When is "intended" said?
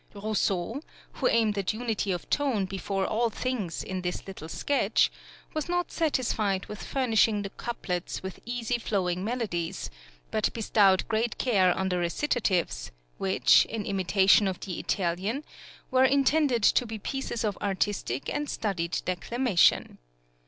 16.03-16.63